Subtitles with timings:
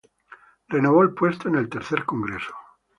[0.67, 2.55] Renovó el puesto en el tercer congreso.